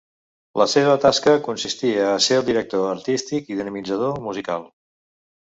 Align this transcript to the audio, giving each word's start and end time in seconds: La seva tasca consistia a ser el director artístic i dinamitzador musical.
La 0.59 0.65
seva 0.69 0.95
tasca 1.03 1.33
consistia 1.47 2.07
a 2.13 2.15
ser 2.29 2.39
el 2.41 2.47
director 2.49 2.87
artístic 2.95 3.53
i 3.53 3.61
dinamitzador 3.61 4.19
musical. 4.31 4.67